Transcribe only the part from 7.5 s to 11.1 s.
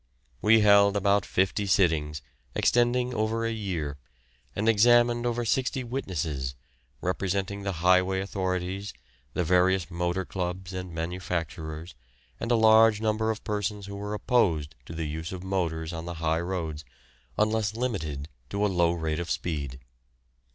the Highway Authorities, the various motor clubs and